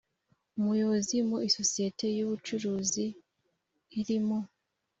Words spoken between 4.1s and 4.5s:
mu